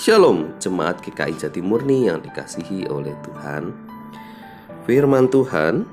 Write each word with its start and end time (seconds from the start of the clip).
Shalom 0.00 0.56
jemaat 0.56 1.04
GKI 1.04 1.36
Jatimurni 1.36 2.08
yang 2.08 2.24
dikasihi 2.24 2.88
oleh 2.88 3.12
Tuhan. 3.20 3.68
Firman 4.88 5.28
Tuhan 5.28 5.84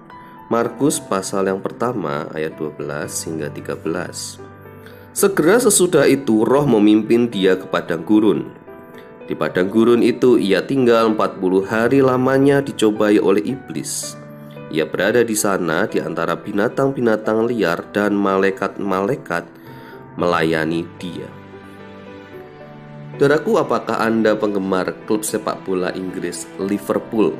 Markus 0.48 1.04
pasal 1.04 1.52
yang 1.52 1.60
pertama 1.60 2.24
ayat 2.32 2.56
12 2.56 2.88
hingga 3.04 3.52
13 3.52 5.12
Segera 5.12 5.60
sesudah 5.60 6.08
itu 6.08 6.48
roh 6.48 6.64
memimpin 6.64 7.28
dia 7.28 7.60
ke 7.60 7.68
padang 7.68 8.08
gurun. 8.08 8.48
Di 9.28 9.36
padang 9.36 9.68
gurun 9.68 10.00
itu 10.00 10.40
ia 10.40 10.64
tinggal 10.64 11.12
40 11.12 11.68
hari 11.68 12.00
lamanya 12.00 12.64
dicobai 12.64 13.20
oleh 13.20 13.44
iblis. 13.44 14.16
Ia 14.72 14.88
berada 14.88 15.20
di 15.20 15.36
sana 15.36 15.84
di 15.84 16.00
antara 16.00 16.40
binatang-binatang 16.40 17.44
liar 17.52 17.84
dan 17.92 18.16
malaikat-malaikat 18.16 19.44
melayani 20.16 20.88
dia 20.96 21.28
Saudaraku, 23.18 23.58
apakah 23.58 23.98
Anda 23.98 24.38
penggemar 24.38 24.94
klub 25.10 25.26
sepak 25.26 25.66
bola 25.66 25.90
Inggris 25.98 26.46
Liverpool? 26.62 27.34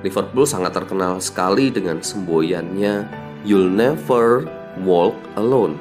Liverpool 0.00 0.48
sangat 0.48 0.72
terkenal 0.72 1.20
sekali 1.20 1.68
dengan 1.68 2.00
semboyannya 2.00 3.12
You'll 3.44 3.68
never 3.68 4.48
walk 4.88 5.12
alone. 5.36 5.76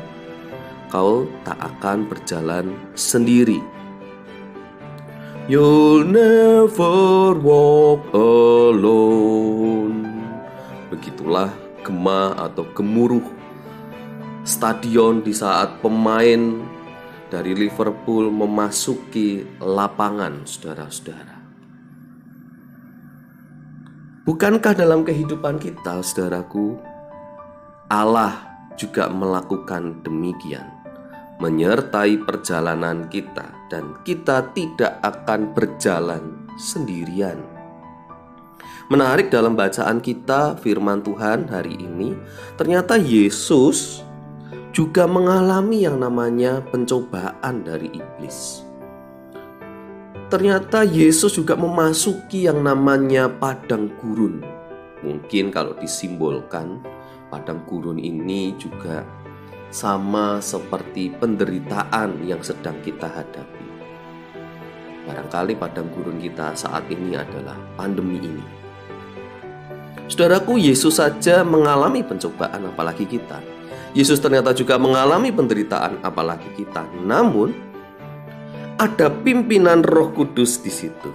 Kau 0.91 1.31
tak 1.47 1.63
akan 1.63 2.11
berjalan 2.11 2.75
sendiri. 2.91 3.63
You'll 5.47 6.03
never 6.03 7.31
walk 7.39 8.03
alone. 8.11 10.11
Begitulah 10.91 11.55
gema 11.87 12.35
atau 12.35 12.67
gemuruh 12.75 13.23
stadion 14.43 15.23
di 15.23 15.31
saat 15.31 15.79
pemain 15.79 16.70
dari 17.31 17.55
Liverpool 17.55 18.27
memasuki 18.27 19.47
lapangan, 19.63 20.43
saudara-saudara. 20.43 21.39
Bukankah 24.27 24.75
dalam 24.75 25.07
kehidupan 25.07 25.57
kita, 25.57 26.03
saudaraku, 26.03 26.75
Allah 27.87 28.51
juga 28.75 29.07
melakukan 29.07 30.03
demikian, 30.03 30.67
menyertai 31.39 32.19
perjalanan 32.21 33.07
kita, 33.07 33.47
dan 33.71 33.95
kita 34.03 34.51
tidak 34.51 34.99
akan 34.99 35.55
berjalan 35.55 36.45
sendirian. 36.59 37.39
Menarik 38.91 39.31
dalam 39.31 39.55
bacaan 39.55 40.03
kita, 40.03 40.59
firman 40.59 40.99
Tuhan 40.99 41.47
hari 41.47 41.79
ini, 41.79 42.11
ternyata 42.59 42.99
Yesus 42.99 44.03
juga 44.71 45.03
mengalami 45.03 45.83
yang 45.83 45.99
namanya 45.99 46.63
pencobaan 46.71 47.67
dari 47.67 47.91
iblis. 47.91 48.63
Ternyata 50.31 50.87
Yesus 50.87 51.35
juga 51.35 51.59
memasuki 51.59 52.47
yang 52.47 52.63
namanya 52.63 53.27
padang 53.27 53.91
gurun. 53.99 54.39
Mungkin 55.03 55.51
kalau 55.51 55.75
disimbolkan, 55.75 56.79
padang 57.27 57.67
gurun 57.67 57.99
ini 57.99 58.55
juga 58.55 59.03
sama 59.75 60.39
seperti 60.39 61.11
penderitaan 61.19 62.23
yang 62.23 62.39
sedang 62.39 62.79
kita 62.79 63.11
hadapi. 63.11 63.67
Barangkali 65.03 65.59
padang 65.59 65.91
gurun 65.91 66.15
kita 66.23 66.55
saat 66.55 66.87
ini 66.87 67.19
adalah 67.19 67.59
pandemi 67.75 68.23
ini. 68.23 68.45
Saudaraku, 70.07 70.55
Yesus 70.55 70.95
saja 70.95 71.43
mengalami 71.43 72.07
pencobaan, 72.07 72.71
apalagi 72.71 73.03
kita. 73.03 73.50
Yesus 73.91 74.23
ternyata 74.23 74.55
juga 74.55 74.79
mengalami 74.79 75.35
penderitaan 75.35 75.99
apalagi 75.99 76.47
kita. 76.55 76.87
Namun 77.03 77.51
ada 78.79 79.11
pimpinan 79.11 79.83
Roh 79.83 80.15
Kudus 80.15 80.63
di 80.63 80.71
situ. 80.71 81.11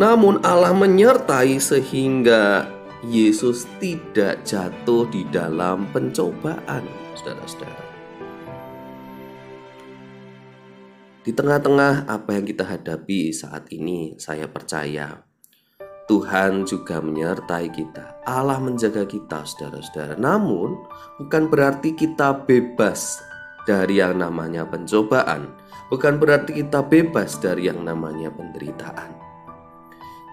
Namun 0.00 0.40
Allah 0.40 0.72
menyertai 0.72 1.60
sehingga 1.60 2.64
Yesus 3.04 3.68
tidak 3.76 4.48
jatuh 4.48 5.04
di 5.12 5.28
dalam 5.28 5.84
pencobaan, 5.92 6.88
Saudara-saudara. 7.12 7.84
Di 11.22 11.30
tengah-tengah 11.30 12.08
apa 12.08 12.34
yang 12.34 12.48
kita 12.48 12.66
hadapi 12.66 13.30
saat 13.30 13.70
ini, 13.70 14.18
saya 14.18 14.48
percaya 14.48 15.22
Tuhan 16.10 16.66
juga 16.66 16.98
menyertai 16.98 17.70
kita. 17.70 18.26
Allah 18.26 18.58
menjaga 18.58 19.06
kita, 19.06 19.46
saudara-saudara. 19.46 20.18
Namun, 20.18 20.74
bukan 21.22 21.46
berarti 21.46 21.94
kita 21.94 22.42
bebas 22.42 23.22
dari 23.62 24.02
yang 24.02 24.18
namanya 24.18 24.66
pencobaan, 24.66 25.54
bukan 25.94 26.18
berarti 26.18 26.58
kita 26.58 26.82
bebas 26.82 27.38
dari 27.38 27.70
yang 27.70 27.86
namanya 27.86 28.34
penderitaan. 28.34 29.14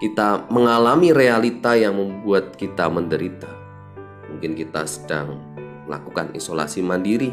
Kita 0.02 0.50
mengalami 0.50 1.14
realita 1.14 1.78
yang 1.78 2.00
membuat 2.00 2.58
kita 2.58 2.90
menderita. 2.90 3.52
Mungkin 4.32 4.58
kita 4.58 4.88
sedang 4.90 5.38
melakukan 5.86 6.34
isolasi 6.34 6.82
mandiri, 6.82 7.30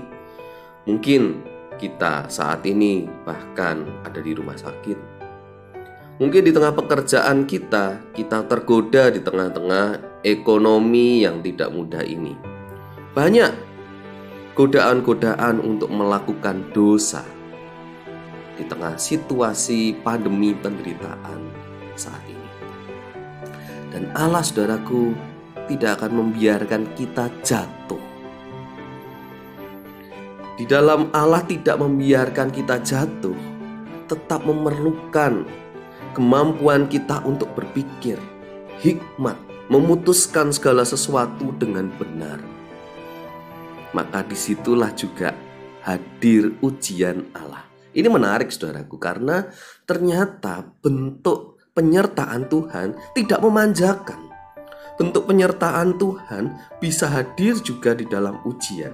mungkin 0.84 1.40
kita 1.80 2.28
saat 2.28 2.64
ini 2.68 3.08
bahkan 3.24 3.84
ada 4.04 4.20
di 4.20 4.32
rumah 4.32 4.56
sakit 4.56 5.15
Mungkin 6.16 6.48
di 6.48 6.52
tengah 6.52 6.72
pekerjaan 6.72 7.44
kita, 7.44 8.00
kita 8.16 8.48
tergoda 8.48 9.12
di 9.12 9.20
tengah-tengah 9.20 10.20
ekonomi 10.24 11.28
yang 11.28 11.44
tidak 11.44 11.68
mudah 11.68 12.00
ini. 12.00 12.32
Banyak 13.12 13.52
godaan-godaan 14.56 15.60
untuk 15.60 15.92
melakukan 15.92 16.72
dosa 16.72 17.20
di 18.56 18.64
tengah 18.64 18.96
situasi 18.96 19.92
pandemi 20.00 20.56
penderitaan 20.56 21.52
saat 22.00 22.24
ini. 22.24 22.50
Dan 23.92 24.08
Allah 24.16 24.40
saudaraku 24.40 25.12
tidak 25.68 26.00
akan 26.00 26.16
membiarkan 26.16 26.96
kita 26.96 27.28
jatuh. 27.44 28.00
Di 30.56 30.64
dalam 30.64 31.12
Allah 31.12 31.44
tidak 31.44 31.76
membiarkan 31.76 32.48
kita 32.48 32.80
jatuh, 32.80 33.36
tetap 34.08 34.48
memerlukan 34.48 35.44
kemampuan 36.16 36.88
kita 36.88 37.20
untuk 37.28 37.52
berpikir, 37.52 38.16
hikmat, 38.80 39.36
memutuskan 39.68 40.48
segala 40.48 40.80
sesuatu 40.80 41.52
dengan 41.60 41.92
benar. 42.00 42.40
Maka 43.92 44.24
di 44.24 44.32
situlah 44.32 44.96
juga 44.96 45.36
hadir 45.84 46.56
ujian 46.64 47.20
Allah. 47.36 47.68
Ini 47.92 48.08
menarik 48.08 48.48
saudaraku 48.48 48.96
karena 48.96 49.44
ternyata 49.84 50.64
bentuk 50.80 51.60
penyertaan 51.76 52.48
Tuhan 52.48 52.96
tidak 53.12 53.40
memanjakan. 53.44 54.20
Bentuk 54.96 55.28
penyertaan 55.28 56.00
Tuhan 56.00 56.56
bisa 56.80 57.12
hadir 57.12 57.60
juga 57.60 57.92
di 57.92 58.08
dalam 58.08 58.40
ujian. 58.48 58.92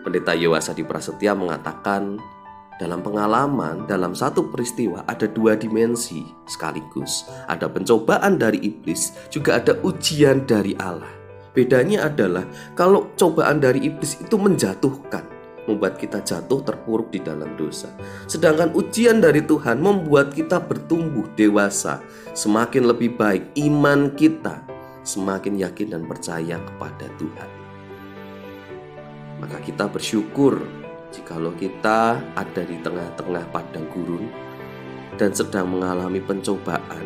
Pendeta 0.00 0.32
Yowasa 0.32 0.72
di 0.72 0.80
Prasetya 0.80 1.36
mengatakan 1.36 2.16
dalam 2.80 3.04
pengalaman, 3.04 3.84
dalam 3.84 4.16
satu 4.16 4.48
peristiwa 4.48 5.04
ada 5.04 5.28
dua 5.28 5.52
dimensi 5.52 6.24
sekaligus. 6.48 7.28
Ada 7.44 7.68
pencobaan 7.68 8.40
dari 8.40 8.56
iblis, 8.64 9.12
juga 9.28 9.60
ada 9.60 9.76
ujian 9.84 10.48
dari 10.48 10.72
Allah. 10.80 11.12
Bedanya 11.52 12.08
adalah 12.08 12.48
kalau 12.72 13.12
cobaan 13.20 13.60
dari 13.60 13.84
iblis 13.84 14.16
itu 14.16 14.40
menjatuhkan, 14.40 15.28
membuat 15.68 16.00
kita 16.00 16.24
jatuh 16.24 16.64
terpuruk 16.64 17.12
di 17.12 17.20
dalam 17.20 17.52
dosa. 17.60 17.92
Sedangkan 18.24 18.72
ujian 18.72 19.20
dari 19.20 19.44
Tuhan 19.44 19.76
membuat 19.76 20.32
kita 20.32 20.56
bertumbuh 20.56 21.28
dewasa, 21.36 22.00
semakin 22.32 22.88
lebih 22.88 23.12
baik 23.20 23.52
iman 23.60 24.16
kita, 24.16 24.64
semakin 25.04 25.60
yakin 25.60 25.92
dan 25.92 26.08
percaya 26.08 26.56
kepada 26.56 27.12
Tuhan. 27.20 27.50
Maka 29.40 29.56
kita 29.64 29.88
bersyukur 29.88 30.79
Jikalau 31.10 31.50
kita 31.58 32.22
ada 32.38 32.62
di 32.62 32.78
tengah-tengah 32.78 33.50
padang 33.50 33.82
gurun 33.90 34.30
dan 35.18 35.34
sedang 35.34 35.66
mengalami 35.66 36.22
pencobaan, 36.22 37.02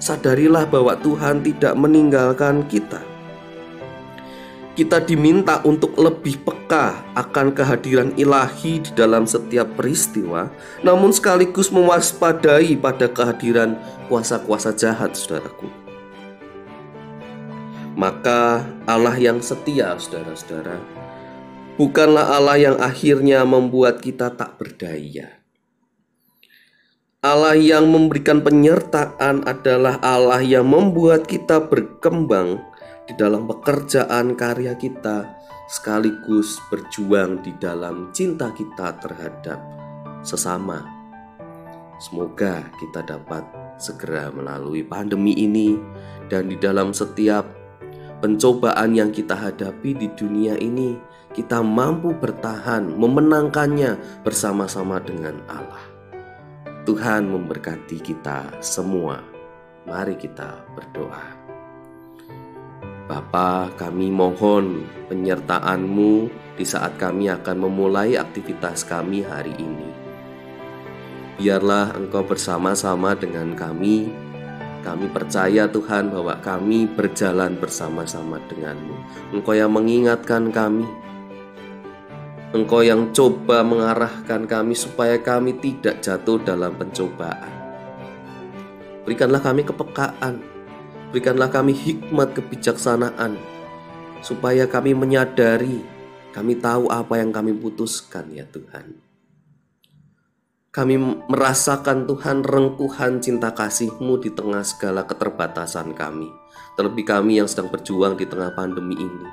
sadarilah 0.00 0.64
bahwa 0.64 0.96
Tuhan 0.96 1.44
tidak 1.44 1.76
meninggalkan 1.76 2.64
kita. 2.64 3.04
Kita 4.72 5.04
diminta 5.04 5.60
untuk 5.68 5.96
lebih 6.00 6.40
peka 6.48 7.00
akan 7.12 7.52
kehadiran 7.52 8.16
ilahi 8.16 8.80
di 8.80 8.90
dalam 8.96 9.28
setiap 9.28 9.68
peristiwa, 9.76 10.48
namun 10.80 11.12
sekaligus 11.12 11.68
mewaspadai 11.68 12.76
pada 12.80 13.08
kehadiran 13.08 13.76
kuasa-kuasa 14.08 14.72
jahat, 14.72 15.12
saudaraku. 15.12 15.68
Maka 17.96 18.64
Allah 18.84 19.16
yang 19.16 19.40
setia, 19.40 19.96
saudara-saudara, 19.96 20.76
bukanlah 21.76 22.36
Allah 22.36 22.56
yang 22.56 22.76
akhirnya 22.80 23.44
membuat 23.44 24.00
kita 24.00 24.32
tak 24.32 24.56
berdaya. 24.56 25.36
Allah 27.20 27.56
yang 27.56 27.88
memberikan 27.88 28.40
penyertaan 28.40 29.44
adalah 29.44 30.00
Allah 30.00 30.40
yang 30.40 30.68
membuat 30.68 31.28
kita 31.28 31.64
berkembang 31.64 32.60
di 33.06 33.12
dalam 33.18 33.48
pekerjaan 33.50 34.34
karya 34.38 34.76
kita, 34.78 35.36
sekaligus 35.66 36.58
berjuang 36.70 37.42
di 37.42 37.50
dalam 37.58 38.10
cinta 38.14 38.52
kita 38.54 38.94
terhadap 39.02 39.58
sesama. 40.22 40.86
Semoga 41.98 42.68
kita 42.78 43.02
dapat 43.02 43.42
segera 43.80 44.28
melalui 44.30 44.84
pandemi 44.84 45.32
ini 45.34 45.74
dan 46.28 46.46
di 46.46 46.56
dalam 46.60 46.92
setiap 46.92 47.65
pencobaan 48.26 48.90
yang 48.90 49.14
kita 49.14 49.38
hadapi 49.38 49.94
di 49.94 50.10
dunia 50.18 50.58
ini 50.58 50.98
kita 51.30 51.62
mampu 51.62 52.10
bertahan 52.10 52.90
memenangkannya 52.98 54.26
bersama-sama 54.26 54.98
dengan 54.98 55.38
Allah. 55.46 55.86
Tuhan 56.82 57.30
memberkati 57.30 58.02
kita 58.02 58.58
semua. 58.58 59.22
Mari 59.86 60.18
kita 60.18 60.58
berdoa. 60.74 61.38
Bapa, 63.06 63.70
kami 63.78 64.10
mohon 64.10 64.82
penyertaan-Mu 65.06 66.26
di 66.58 66.66
saat 66.66 66.98
kami 66.98 67.30
akan 67.30 67.62
memulai 67.62 68.18
aktivitas 68.18 68.82
kami 68.82 69.22
hari 69.22 69.54
ini. 69.54 69.86
Biarlah 71.38 71.94
Engkau 71.94 72.26
bersama-sama 72.26 73.14
dengan 73.14 73.54
kami. 73.54 74.25
Kami 74.86 75.10
percaya 75.10 75.66
Tuhan 75.66 76.14
bahwa 76.14 76.38
kami 76.38 76.86
berjalan 76.86 77.58
bersama-sama 77.58 78.38
denganmu. 78.46 78.94
Engkau 79.34 79.58
yang 79.58 79.74
mengingatkan 79.74 80.54
kami. 80.54 80.86
Engkau 82.54 82.86
yang 82.86 83.10
coba 83.10 83.66
mengarahkan 83.66 84.46
kami 84.46 84.78
supaya 84.78 85.18
kami 85.18 85.58
tidak 85.58 86.06
jatuh 86.06 86.38
dalam 86.38 86.78
pencobaan. 86.78 87.50
Berikanlah 89.02 89.42
kami 89.42 89.66
kepekaan. 89.66 90.38
Berikanlah 91.10 91.50
kami 91.50 91.74
hikmat 91.74 92.38
kebijaksanaan. 92.38 93.34
Supaya 94.22 94.70
kami 94.70 94.94
menyadari, 94.94 95.82
kami 96.30 96.62
tahu 96.62 96.94
apa 96.94 97.18
yang 97.18 97.34
kami 97.34 97.58
putuskan 97.58 98.30
ya 98.30 98.46
Tuhan. 98.46 99.15
Kami 100.76 101.24
merasakan 101.32 102.04
Tuhan 102.04 102.44
rengkuhan 102.44 103.24
cinta 103.24 103.56
kasih-Mu 103.56 104.20
di 104.20 104.28
tengah 104.28 104.60
segala 104.60 105.08
keterbatasan 105.08 105.96
kami. 105.96 106.28
Terlebih 106.76 107.08
kami 107.08 107.40
yang 107.40 107.48
sedang 107.48 107.72
berjuang 107.72 108.20
di 108.20 108.28
tengah 108.28 108.52
pandemi 108.52 108.92
ini. 108.92 109.28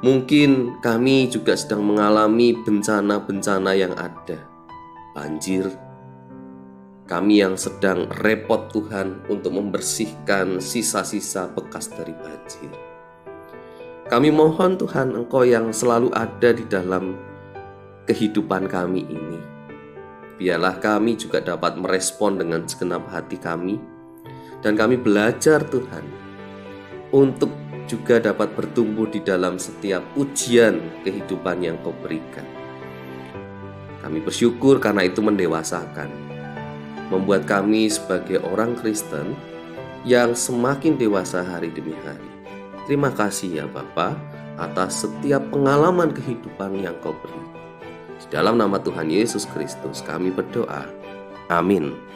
Mungkin 0.00 0.80
kami 0.80 1.28
juga 1.28 1.52
sedang 1.52 1.84
mengalami 1.84 2.56
bencana-bencana 2.64 3.76
yang 3.76 3.92
ada. 3.92 4.40
Banjir. 5.12 5.68
Kami 7.04 7.44
yang 7.44 7.60
sedang 7.60 8.08
repot 8.24 8.72
Tuhan 8.72 9.28
untuk 9.28 9.52
membersihkan 9.52 10.64
sisa-sisa 10.64 11.52
bekas 11.52 11.92
dari 11.92 12.16
banjir. 12.16 12.72
Kami 14.08 14.32
mohon 14.32 14.80
Tuhan 14.80 15.12
Engkau 15.12 15.44
yang 15.44 15.76
selalu 15.76 16.08
ada 16.16 16.56
di 16.56 16.64
dalam 16.64 17.20
kehidupan 18.08 18.64
kami 18.64 19.04
ini 19.12 19.51
biarlah 20.36 20.80
kami 20.80 21.16
juga 21.16 21.42
dapat 21.42 21.76
merespon 21.76 22.40
dengan 22.40 22.64
segenap 22.64 23.08
hati 23.12 23.36
kami 23.36 23.76
dan 24.62 24.78
kami 24.78 24.96
belajar 24.96 25.60
Tuhan 25.66 26.04
untuk 27.12 27.50
juga 27.90 28.22
dapat 28.22 28.56
bertumbuh 28.56 29.10
di 29.10 29.20
dalam 29.20 29.60
setiap 29.60 30.00
ujian 30.16 30.80
kehidupan 31.04 31.60
yang 31.60 31.76
kau 31.84 31.92
berikan. 32.00 32.46
Kami 34.00 34.18
bersyukur 34.24 34.80
karena 34.82 35.06
itu 35.06 35.20
mendewasakan, 35.22 36.08
membuat 37.12 37.46
kami 37.46 37.86
sebagai 37.92 38.40
orang 38.42 38.74
Kristen 38.80 39.36
yang 40.02 40.34
semakin 40.34 40.98
dewasa 40.98 41.44
hari 41.44 41.70
demi 41.70 41.94
hari. 42.02 42.30
Terima 42.88 43.14
kasih 43.14 43.62
ya 43.62 43.66
Bapak 43.70 44.18
atas 44.58 45.06
setiap 45.06 45.46
pengalaman 45.54 46.10
kehidupan 46.10 46.82
yang 46.82 46.98
kau 46.98 47.14
beri. 47.14 47.42
Dalam 48.28 48.60
nama 48.60 48.78
Tuhan 48.78 49.08
Yesus 49.08 49.48
Kristus 49.50 50.04
kami 50.04 50.30
berdoa. 50.30 50.86
Amin. 51.48 52.11